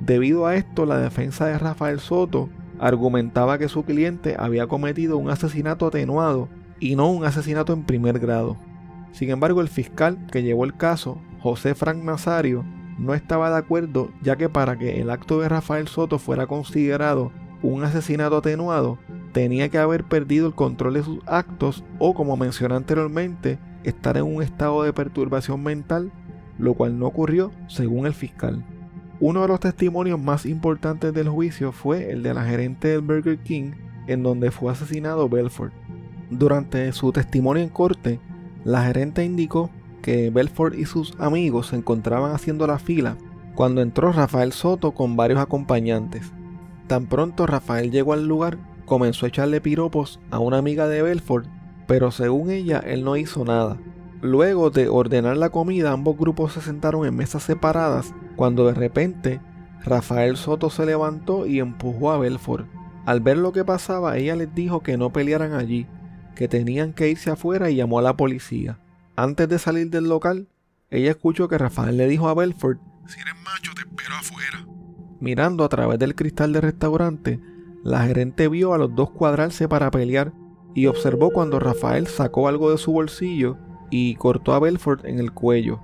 Debido 0.00 0.46
a 0.46 0.56
esto, 0.56 0.84
la 0.84 0.98
defensa 0.98 1.46
de 1.46 1.58
Rafael 1.58 2.00
Soto 2.00 2.48
argumentaba 2.78 3.58
que 3.58 3.68
su 3.68 3.84
cliente 3.84 4.36
había 4.38 4.66
cometido 4.66 5.18
un 5.18 5.30
asesinato 5.30 5.86
atenuado 5.86 6.48
y 6.80 6.96
no 6.96 7.10
un 7.10 7.24
asesinato 7.24 7.72
en 7.72 7.84
primer 7.84 8.18
grado. 8.18 8.56
Sin 9.12 9.30
embargo, 9.30 9.60
el 9.60 9.68
fiscal 9.68 10.18
que 10.30 10.42
llevó 10.42 10.64
el 10.64 10.76
caso, 10.76 11.18
José 11.40 11.74
Frank 11.74 12.02
Nazario, 12.02 12.64
no 12.98 13.14
estaba 13.14 13.50
de 13.50 13.56
acuerdo 13.56 14.10
ya 14.22 14.36
que 14.36 14.48
para 14.48 14.78
que 14.78 15.00
el 15.00 15.10
acto 15.10 15.40
de 15.40 15.48
Rafael 15.48 15.88
Soto 15.88 16.18
fuera 16.18 16.46
considerado 16.46 17.32
un 17.62 17.82
asesinato 17.82 18.36
atenuado, 18.36 18.98
tenía 19.32 19.68
que 19.68 19.78
haber 19.78 20.04
perdido 20.04 20.46
el 20.46 20.54
control 20.54 20.94
de 20.94 21.02
sus 21.02 21.18
actos 21.26 21.82
o, 21.98 22.14
como 22.14 22.36
mencioné 22.36 22.74
anteriormente, 22.74 23.58
estar 23.84 24.16
en 24.16 24.24
un 24.24 24.42
estado 24.42 24.82
de 24.82 24.92
perturbación 24.92 25.62
mental, 25.62 26.12
lo 26.58 26.74
cual 26.74 26.98
no 26.98 27.06
ocurrió 27.06 27.50
según 27.68 28.06
el 28.06 28.14
fiscal. 28.14 28.64
Uno 29.20 29.42
de 29.42 29.48
los 29.48 29.60
testimonios 29.60 30.18
más 30.18 30.44
importantes 30.44 31.14
del 31.14 31.28
juicio 31.28 31.70
fue 31.70 32.10
el 32.10 32.22
de 32.24 32.34
la 32.34 32.44
gerente 32.44 32.88
del 32.88 33.00
Burger 33.00 33.38
King, 33.38 33.72
en 34.08 34.22
donde 34.24 34.50
fue 34.50 34.72
asesinado 34.72 35.28
Belfort. 35.28 35.72
Durante 36.30 36.90
su 36.92 37.12
testimonio 37.12 37.62
en 37.62 37.68
corte, 37.68 38.18
la 38.64 38.84
gerente 38.84 39.24
indicó 39.24 39.70
que 40.02 40.30
Belfort 40.30 40.74
y 40.74 40.84
sus 40.84 41.14
amigos 41.20 41.68
se 41.68 41.76
encontraban 41.76 42.32
haciendo 42.32 42.66
la 42.66 42.78
fila 42.78 43.16
cuando 43.54 43.82
entró 43.82 44.10
Rafael 44.10 44.52
Soto 44.52 44.92
con 44.92 45.16
varios 45.16 45.38
acompañantes. 45.38 46.32
Tan 46.88 47.06
pronto 47.06 47.46
Rafael 47.46 47.92
llegó 47.92 48.14
al 48.14 48.26
lugar, 48.26 48.58
comenzó 48.84 49.26
a 49.26 49.28
echarle 49.28 49.60
piropos 49.60 50.18
a 50.30 50.40
una 50.40 50.58
amiga 50.58 50.88
de 50.88 51.02
Belfort, 51.02 51.46
pero 51.86 52.10
según 52.10 52.50
ella 52.50 52.80
él 52.80 53.04
no 53.04 53.16
hizo 53.16 53.44
nada. 53.44 53.78
Luego 54.20 54.70
de 54.70 54.88
ordenar 54.88 55.36
la 55.36 55.50
comida, 55.50 55.92
ambos 55.92 56.18
grupos 56.18 56.54
se 56.54 56.60
sentaron 56.60 57.06
en 57.06 57.14
mesas 57.14 57.44
separadas 57.44 58.12
cuando 58.36 58.66
de 58.66 58.74
repente 58.74 59.40
Rafael 59.84 60.36
Soto 60.36 60.70
se 60.70 60.86
levantó 60.86 61.46
y 61.46 61.60
empujó 61.60 62.10
a 62.12 62.18
Belfort. 62.18 62.66
Al 63.04 63.20
ver 63.20 63.36
lo 63.36 63.52
que 63.52 63.64
pasaba, 63.64 64.16
ella 64.16 64.34
les 64.34 64.54
dijo 64.54 64.80
que 64.80 64.96
no 64.96 65.12
pelearan 65.12 65.52
allí, 65.52 65.86
que 66.34 66.48
tenían 66.48 66.92
que 66.92 67.10
irse 67.10 67.30
afuera 67.30 67.70
y 67.70 67.76
llamó 67.76 67.98
a 67.98 68.02
la 68.02 68.16
policía. 68.16 68.78
Antes 69.14 69.48
de 69.48 69.58
salir 69.58 69.90
del 69.90 70.08
local, 70.08 70.48
ella 70.90 71.10
escuchó 71.10 71.48
que 71.48 71.58
Rafael 71.58 71.96
le 71.96 72.08
dijo 72.08 72.28
a 72.28 72.34
Belfort, 72.34 72.80
Si 73.06 73.20
eres 73.20 73.34
macho, 73.44 73.72
te 73.74 73.82
espero 73.82 74.14
afuera. 74.14 74.66
Mirando 75.20 75.64
a 75.64 75.68
través 75.68 75.98
del 75.98 76.14
cristal 76.14 76.52
del 76.52 76.62
restaurante, 76.62 77.40
la 77.82 78.04
gerente 78.04 78.48
vio 78.48 78.72
a 78.72 78.78
los 78.78 78.94
dos 78.94 79.10
cuadrarse 79.10 79.68
para 79.68 79.90
pelear 79.90 80.32
y 80.74 80.86
observó 80.86 81.30
cuando 81.30 81.60
Rafael 81.60 82.06
sacó 82.06 82.48
algo 82.48 82.70
de 82.70 82.78
su 82.78 82.92
bolsillo 82.92 83.58
y 83.90 84.16
cortó 84.16 84.54
a 84.54 84.60
Belfort 84.60 85.04
en 85.04 85.18
el 85.18 85.32
cuello. 85.32 85.80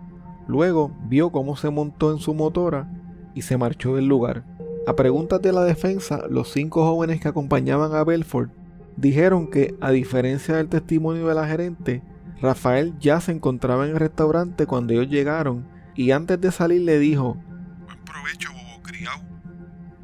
Luego 0.51 0.91
vio 1.05 1.31
cómo 1.31 1.57
se 1.57 1.71
montó 1.71 2.11
en 2.11 2.19
su 2.19 2.35
motora 2.35 2.89
y 3.35 3.43
se 3.43 3.57
marchó 3.57 3.95
del 3.95 4.07
lugar. 4.07 4.43
A 4.85 4.97
preguntas 4.97 5.41
de 5.41 5.53
la 5.53 5.63
defensa, 5.63 6.25
los 6.29 6.51
cinco 6.51 6.85
jóvenes 6.85 7.21
que 7.21 7.29
acompañaban 7.29 7.95
a 7.95 8.03
Belfort 8.03 8.51
dijeron 8.97 9.49
que, 9.49 9.77
a 9.81 9.93
diferencia 9.93 10.57
del 10.57 10.69
testimonio 10.69 11.29
de 11.29 11.37
la 11.37 11.47
gerente, 11.47 12.03
Rafael 12.43 12.99
ya 12.99 13.21
se 13.21 13.31
encontraba 13.31 13.85
en 13.85 13.93
el 13.93 14.01
restaurante 14.01 14.67
cuando 14.67 14.93
ellos 14.93 15.09
llegaron 15.09 15.69
y 15.95 16.11
antes 16.11 16.41
de 16.41 16.51
salir 16.51 16.81
le 16.81 16.99
dijo 16.99 17.37
Buen 17.85 18.05
provecho, 18.05 18.51
bobo 18.51 18.83
criado. 18.83 19.21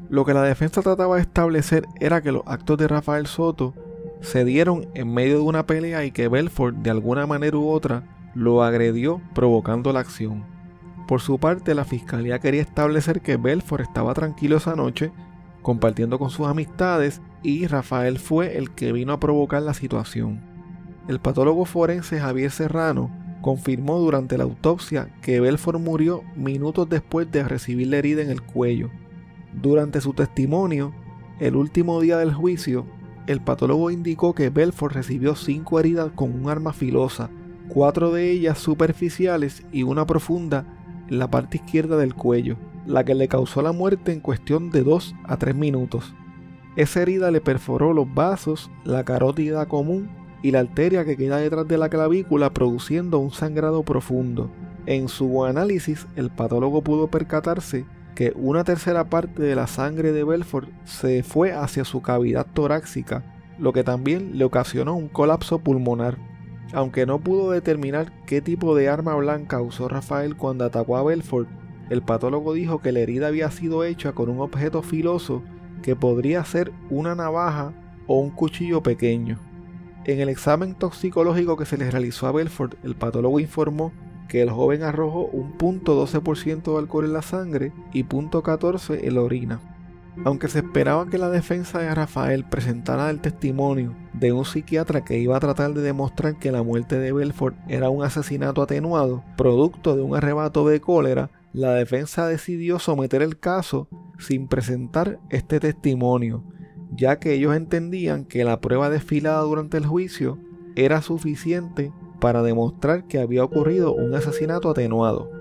Lo 0.09 0.23
que 0.23 0.33
la 0.33 0.43
defensa 0.43 0.81
trataba 0.81 1.17
de 1.17 1.23
establecer 1.23 1.83
era 1.99 2.21
que 2.21 2.31
los 2.31 2.43
actos 2.45 2.77
de 2.77 2.87
Rafael 2.87 3.27
Soto 3.27 3.73
se 4.21 4.45
dieron 4.45 4.87
en 4.93 5.13
medio 5.13 5.39
de 5.39 5.43
una 5.43 5.65
pelea 5.65 6.05
y 6.05 6.11
que 6.11 6.29
Belfort 6.29 6.77
de 6.77 6.91
alguna 6.91 7.27
manera 7.27 7.57
u 7.57 7.67
otra 7.67 8.16
lo 8.37 8.61
agredió 8.61 9.19
provocando 9.33 9.91
la 9.91 10.01
acción. 10.01 10.43
Por 11.07 11.21
su 11.21 11.39
parte, 11.39 11.73
la 11.73 11.85
fiscalía 11.85 12.39
quería 12.39 12.61
establecer 12.61 13.21
que 13.21 13.37
Belfort 13.37 13.81
estaba 13.81 14.13
tranquilo 14.13 14.57
esa 14.57 14.75
noche, 14.75 15.11
compartiendo 15.63 16.19
con 16.19 16.29
sus 16.29 16.45
amistades, 16.45 17.19
y 17.41 17.65
Rafael 17.65 18.19
fue 18.19 18.57
el 18.57 18.71
que 18.71 18.91
vino 18.91 19.11
a 19.13 19.19
provocar 19.19 19.63
la 19.63 19.73
situación. 19.73 20.41
El 21.07 21.19
patólogo 21.19 21.65
forense 21.65 22.19
Javier 22.19 22.51
Serrano 22.51 23.09
confirmó 23.41 23.97
durante 23.97 24.37
la 24.37 24.43
autopsia 24.43 25.09
que 25.21 25.39
Belfort 25.39 25.79
murió 25.79 26.21
minutos 26.35 26.87
después 26.89 27.31
de 27.31 27.43
recibir 27.43 27.87
la 27.87 27.97
herida 27.97 28.21
en 28.21 28.29
el 28.29 28.43
cuello. 28.43 28.91
Durante 29.53 29.99
su 29.99 30.13
testimonio, 30.13 30.93
el 31.39 31.55
último 31.55 32.01
día 32.01 32.17
del 32.17 32.33
juicio, 32.33 32.85
el 33.25 33.41
patólogo 33.41 33.89
indicó 33.89 34.35
que 34.35 34.49
Belfort 34.49 34.93
recibió 34.93 35.35
cinco 35.35 35.79
heridas 35.79 36.11
con 36.13 36.33
un 36.33 36.49
arma 36.49 36.73
filosa, 36.73 37.29
cuatro 37.69 38.11
de 38.11 38.31
ellas 38.31 38.57
superficiales 38.57 39.63
y 39.71 39.83
una 39.83 40.05
profunda 40.05 40.65
en 41.09 41.19
la 41.19 41.29
parte 41.29 41.57
izquierda 41.57 41.97
del 41.97 42.15
cuello, 42.15 42.57
la 42.85 43.03
que 43.03 43.15
le 43.15 43.27
causó 43.27 43.61
la 43.61 43.71
muerte 43.71 44.11
en 44.11 44.19
cuestión 44.19 44.71
de 44.71 44.83
2 44.83 45.15
a 45.23 45.37
3 45.37 45.55
minutos. 45.55 46.13
Esa 46.75 47.01
herida 47.01 47.31
le 47.31 47.41
perforó 47.41 47.93
los 47.93 48.13
vasos, 48.13 48.69
la 48.83 49.03
carótida 49.03 49.65
común 49.65 50.09
y 50.43 50.51
la 50.51 50.59
arteria 50.59 51.05
que 51.05 51.17
queda 51.17 51.37
detrás 51.37 51.67
de 51.67 51.77
la 51.77 51.89
clavícula 51.89 52.53
produciendo 52.53 53.19
un 53.19 53.31
sangrado 53.31 53.83
profundo. 53.83 54.51
En 54.85 55.07
su 55.07 55.43
análisis, 55.43 56.07
el 56.15 56.29
patólogo 56.29 56.81
pudo 56.81 57.07
percatarse 57.07 57.85
que 58.15 58.31
una 58.35 58.63
tercera 58.63 59.09
parte 59.09 59.43
de 59.43 59.55
la 59.55 59.67
sangre 59.67 60.11
de 60.11 60.23
Belfort 60.23 60.69
se 60.85 61.23
fue 61.23 61.51
hacia 61.51 61.83
su 61.83 62.01
cavidad 62.01 62.47
torácica, 62.53 63.23
lo 63.59 63.73
que 63.73 63.83
también 63.83 64.37
le 64.37 64.45
ocasionó 64.45 64.95
un 64.95 65.07
colapso 65.07 65.59
pulmonar. 65.59 66.17
Aunque 66.73 67.05
no 67.05 67.19
pudo 67.19 67.51
determinar 67.51 68.11
qué 68.25 68.41
tipo 68.41 68.75
de 68.75 68.89
arma 68.89 69.15
blanca 69.15 69.61
usó 69.61 69.87
Rafael 69.87 70.35
cuando 70.35 70.65
atacó 70.65 70.97
a 70.97 71.03
Belfort, 71.03 71.47
el 71.89 72.01
patólogo 72.01 72.53
dijo 72.53 72.79
que 72.79 72.91
la 72.91 72.99
herida 72.99 73.27
había 73.27 73.49
sido 73.51 73.85
hecha 73.85 74.11
con 74.11 74.29
un 74.29 74.41
objeto 74.41 74.81
filoso 74.81 75.43
que 75.81 75.95
podría 75.95 76.43
ser 76.43 76.73
una 76.89 77.15
navaja 77.15 77.73
o 78.07 78.19
un 78.19 78.31
cuchillo 78.31 78.83
pequeño. 78.83 79.39
En 80.03 80.19
el 80.19 80.29
examen 80.29 80.73
toxicológico 80.75 81.55
que 81.55 81.65
se 81.65 81.77
le 81.77 81.89
realizó 81.89 82.27
a 82.27 82.31
Belfort, 82.31 82.75
el 82.83 82.95
patólogo 82.95 83.39
informó 83.39 83.93
que 84.27 84.41
el 84.41 84.49
joven 84.49 84.83
arrojó 84.83 85.25
un 85.25 85.57
.12% 85.57 86.63
de 86.63 86.77
alcohol 86.77 87.05
en 87.05 87.13
la 87.13 87.21
sangre 87.21 87.71
y 87.93 88.03
.14 88.03 88.99
en 89.03 89.15
la 89.15 89.21
orina. 89.21 89.76
Aunque 90.25 90.47
se 90.47 90.59
esperaba 90.59 91.09
que 91.09 91.17
la 91.17 91.29
defensa 91.29 91.79
de 91.79 91.93
Rafael 91.93 92.43
presentara 92.43 93.09
el 93.09 93.21
testimonio 93.21 93.95
de 94.13 94.33
un 94.33 94.45
psiquiatra 94.45 95.05
que 95.05 95.19
iba 95.19 95.37
a 95.37 95.39
tratar 95.39 95.73
de 95.73 95.81
demostrar 95.81 96.37
que 96.37 96.51
la 96.51 96.63
muerte 96.63 96.97
de 96.97 97.13
Belfort 97.13 97.55
era 97.67 97.89
un 97.89 98.03
asesinato 98.03 98.61
atenuado, 98.61 99.23
producto 99.37 99.95
de 99.95 100.01
un 100.01 100.15
arrebato 100.15 100.67
de 100.67 100.81
cólera, 100.81 101.29
la 101.53 101.73
defensa 101.73 102.27
decidió 102.27 102.77
someter 102.77 103.21
el 103.21 103.39
caso 103.39 103.87
sin 104.19 104.47
presentar 104.47 105.19
este 105.29 105.59
testimonio, 105.59 106.43
ya 106.95 107.19
que 107.19 107.33
ellos 107.33 107.55
entendían 107.55 108.25
que 108.25 108.43
la 108.43 108.59
prueba 108.59 108.89
desfilada 108.89 109.41
durante 109.41 109.77
el 109.77 109.85
juicio 109.85 110.39
era 110.75 111.01
suficiente 111.01 111.91
para 112.19 112.41
demostrar 112.43 113.07
que 113.07 113.19
había 113.19 113.43
ocurrido 113.43 113.93
un 113.93 114.13
asesinato 114.13 114.69
atenuado. 114.69 115.31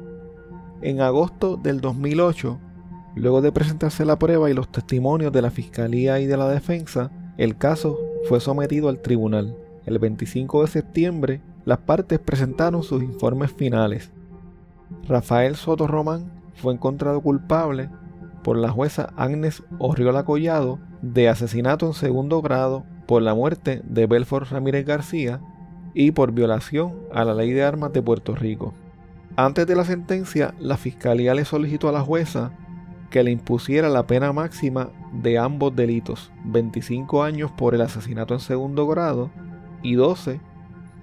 En 0.83 1.01
agosto 1.01 1.57
del 1.57 1.81
2008, 1.81 2.61
luego 3.17 3.41
de 3.41 3.51
presentarse 3.51 4.05
la 4.05 4.19
prueba 4.19 4.51
y 4.51 4.55
los 4.55 4.71
testimonios 4.71 5.33
de 5.33 5.43
la 5.43 5.51
Fiscalía 5.51 6.21
y 6.21 6.27
de 6.27 6.37
la 6.37 6.49
defensa, 6.49 7.11
el 7.39 7.57
caso 7.57 7.99
fue 8.29 8.41
sometido 8.41 8.89
al 8.89 9.01
tribunal. 9.01 9.57
El 9.87 9.99
25 9.99 10.63
de 10.63 10.69
septiembre, 10.69 11.41
las 11.65 11.79
partes 11.79 12.19
presentaron 12.19 12.83
sus 12.83 13.03
informes 13.03 13.53
finales. 13.53 14.13
Rafael 15.09 15.57
Soto 15.57 15.87
Román 15.87 16.31
fue 16.55 16.75
encontrado 16.75 17.21
culpable 17.21 17.89
por 18.45 18.57
la 18.57 18.71
jueza 18.71 19.13
Agnes 19.17 19.63
Orriola 19.79 20.25
Collado 20.25 20.79
de 21.03 21.29
asesinato 21.29 21.87
en 21.87 21.95
segundo 21.95 22.43
grado 22.43 22.85
por 23.07 23.23
la 23.23 23.35
muerte 23.35 23.83
de 23.85 24.07
Belfort 24.07 24.51
Ramírez 24.51 24.85
García 24.85 25.41
y 25.95 26.11
por 26.11 26.33
violación 26.33 26.95
a 27.13 27.25
la 27.25 27.35
ley 27.35 27.53
de 27.53 27.65
armas 27.65 27.93
de 27.93 28.03
Puerto 28.03 28.35
Rico. 28.35 28.75
Antes 29.37 29.67
de 29.67 29.77
la 29.77 29.85
sentencia, 29.85 30.55
la 30.61 30.77
fiscalía 30.77 31.35
le 31.35 31.45
solicitó 31.45 31.89
a 31.89 31.93
la 31.93 32.03
jueza 32.03 32.53
que 33.17 33.25
le 33.25 33.31
impusiera 33.31 33.89
la 33.89 34.07
pena 34.07 34.35
máxima 34.35 34.91
de 35.11 35.39
ambos 35.39 35.75
delitos, 35.75 36.31
25 36.45 37.23
años 37.23 37.51
por 37.51 37.75
el 37.75 37.81
asesinato 37.81 38.35
en 38.35 38.41
segundo 38.41 38.87
grado 38.87 39.31
y 39.83 39.95
12 39.95 40.39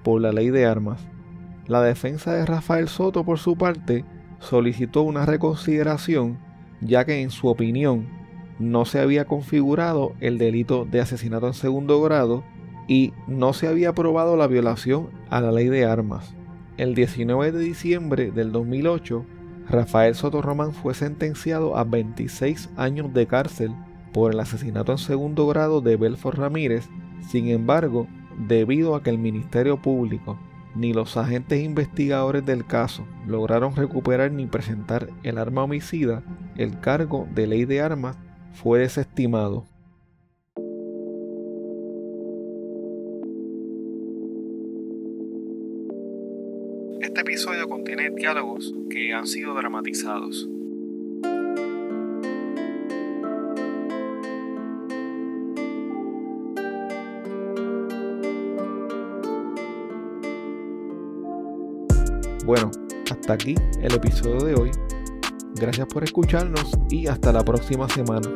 por 0.03 0.21
la 0.21 0.31
ley 0.31 0.51
de 0.51 0.67
armas. 0.67 0.99
La 1.65 1.81
defensa 1.81 2.31
de 2.31 2.45
Rafael 2.45 2.87
Soto, 2.87 3.23
por 3.23 3.39
su 3.39 3.57
parte, 3.57 4.05
solicitó 4.37 5.01
una 5.01 5.25
reconsideración, 5.25 6.37
ya 6.81 7.03
que 7.03 7.19
en 7.19 7.31
su 7.31 7.47
opinión 7.47 8.07
no 8.59 8.85
se 8.85 8.99
había 8.99 9.25
configurado 9.25 10.13
el 10.19 10.37
delito 10.37 10.85
de 10.85 11.01
asesinato 11.01 11.47
en 11.47 11.55
segundo 11.55 11.99
grado 11.99 12.43
y 12.87 13.11
no 13.25 13.53
se 13.53 13.67
había 13.67 13.89
aprobado 13.89 14.37
la 14.37 14.45
violación 14.45 15.09
a 15.31 15.41
la 15.41 15.51
ley 15.51 15.65
de 15.65 15.85
armas. 15.85 16.35
El 16.77 16.93
19 16.93 17.51
de 17.51 17.59
diciembre 17.59 18.29
del 18.29 18.51
2008, 18.51 19.25
Rafael 19.69 20.15
Soto 20.15 20.41
Román 20.41 20.73
fue 20.73 20.93
sentenciado 20.93 21.77
a 21.77 21.83
26 21.83 22.69
años 22.75 23.13
de 23.13 23.27
cárcel 23.27 23.71
por 24.11 24.31
el 24.31 24.39
asesinato 24.39 24.91
en 24.91 24.97
segundo 24.97 25.47
grado 25.47 25.81
de 25.81 25.95
Belfort 25.95 26.37
Ramírez. 26.37 26.87
Sin 27.29 27.47
embargo, 27.47 28.07
debido 28.47 28.95
a 28.95 29.03
que 29.03 29.09
el 29.09 29.17
Ministerio 29.17 29.81
Público 29.81 30.37
ni 30.75 30.93
los 30.93 31.17
agentes 31.17 31.63
investigadores 31.63 32.45
del 32.45 32.65
caso 32.65 33.05
lograron 33.27 33.75
recuperar 33.75 34.31
ni 34.31 34.47
presentar 34.47 35.09
el 35.23 35.37
arma 35.37 35.63
homicida, 35.63 36.23
el 36.57 36.79
cargo 36.79 37.27
de 37.33 37.47
ley 37.47 37.65
de 37.65 37.81
armas 37.81 38.17
fue 38.53 38.79
desestimado. 38.79 39.65
Este 47.01 47.23
contiene 47.93 48.15
diálogos 48.15 48.73
que 48.89 49.13
han 49.13 49.27
sido 49.27 49.53
dramatizados. 49.53 50.47
Bueno, 62.45 62.71
hasta 63.11 63.33
aquí 63.33 63.55
el 63.81 63.93
episodio 63.93 64.43
de 64.43 64.55
hoy. 64.55 64.71
Gracias 65.55 65.87
por 65.87 66.03
escucharnos 66.03 66.71
y 66.89 67.07
hasta 67.07 67.31
la 67.31 67.43
próxima 67.45 67.87
semana. 67.89 68.27